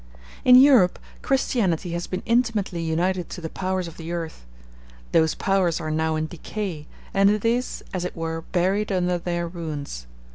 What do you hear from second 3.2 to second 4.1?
to the powers of